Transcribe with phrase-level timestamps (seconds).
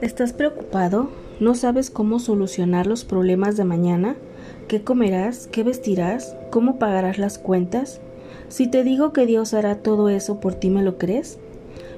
[0.00, 1.10] ¿Estás preocupado?
[1.40, 4.16] ¿No sabes cómo solucionar los problemas de mañana?
[4.68, 5.46] ¿Qué comerás?
[5.46, 6.36] ¿Qué vestirás?
[6.50, 8.00] ¿Cómo pagarás las cuentas?
[8.48, 11.38] Si te digo que Dios hará todo eso por ti, ¿me lo crees?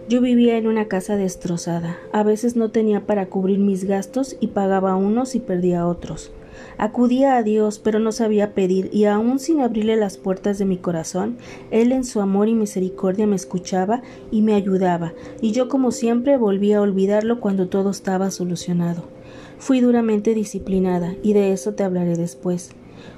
[0.06, 1.98] Yo vivía en una casa destrozada.
[2.12, 6.30] A veces no tenía para cubrir mis gastos y pagaba unos y perdía otros.
[6.76, 10.76] Acudía a Dios, pero no sabía pedir, y aun sin abrirle las puertas de mi
[10.76, 11.38] corazón,
[11.70, 16.36] Él en su amor y misericordia me escuchaba y me ayudaba, y yo como siempre
[16.36, 19.04] volvía a olvidarlo cuando todo estaba solucionado.
[19.58, 22.70] Fui duramente disciplinada, y de eso te hablaré después.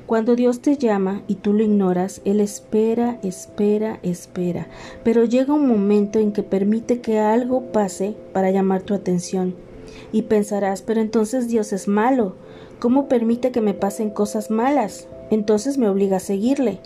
[0.06, 4.68] Cuando Dios te llama y tú lo ignoras, Él espera, espera, espera,
[5.02, 9.54] pero llega un momento en que permite que algo pase para llamar tu atención.
[10.12, 12.34] Y pensarás, pero entonces Dios es malo,
[12.78, 15.08] ¿Cómo permite que me pasen cosas malas?
[15.30, 16.78] Entonces me obliga a seguirle.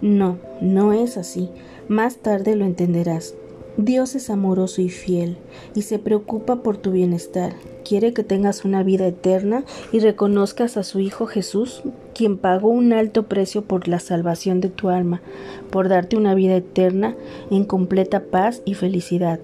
[0.00, 1.50] No, no es así.
[1.88, 3.34] Más tarde lo entenderás.
[3.76, 5.38] Dios es amoroso y fiel,
[5.74, 7.54] y se preocupa por tu bienestar.
[7.84, 12.92] Quiere que tengas una vida eterna y reconozcas a su Hijo Jesús, quien pagó un
[12.92, 15.20] alto precio por la salvación de tu alma,
[15.70, 17.16] por darte una vida eterna
[17.50, 19.40] en completa paz y felicidad.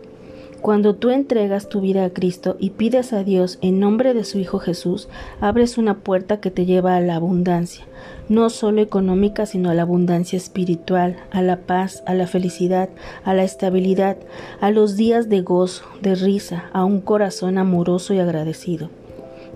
[0.60, 4.38] Cuando tú entregas tu vida a Cristo y pides a Dios en nombre de su
[4.38, 5.08] Hijo Jesús,
[5.40, 7.84] abres una puerta que te lleva a la abundancia,
[8.28, 12.88] no solo económica, sino a la abundancia espiritual, a la paz, a la felicidad,
[13.22, 14.16] a la estabilidad,
[14.60, 18.90] a los días de gozo, de risa, a un corazón amoroso y agradecido.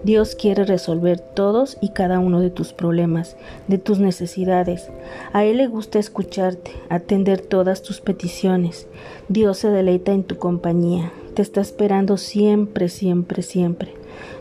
[0.05, 3.37] Dios quiere resolver todos y cada uno de tus problemas,
[3.69, 4.91] de tus necesidades.
[5.33, 8.89] A Él le gusta escucharte, atender todas tus peticiones.
[9.29, 11.13] Dios se deleita en tu compañía.
[11.35, 13.95] Te está esperando siempre, siempre, siempre.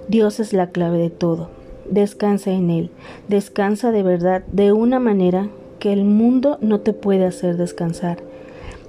[0.08, 1.50] Dios es la clave de todo.
[1.90, 2.90] Descansa en Él.
[3.28, 8.18] Descansa de verdad de una manera que el mundo no te puede hacer descansar.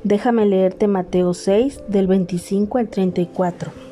[0.04, 3.91] Déjame leerte Mateo 6 del 25 al 34.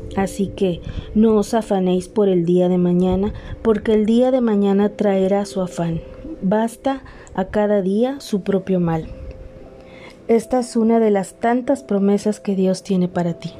[0.15, 0.81] Así que
[1.15, 5.61] no os afanéis por el día de mañana, porque el día de mañana traerá su
[5.61, 6.01] afán.
[6.41, 9.07] Basta a cada día su propio mal.
[10.27, 13.51] Esta es una de las tantas promesas que Dios tiene para ti.